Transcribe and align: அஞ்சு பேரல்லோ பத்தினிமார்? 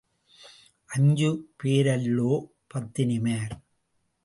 அஞ்சு 0.89 1.29
பேரல்லோ 1.59 2.31
பத்தினிமார்? 2.73 3.55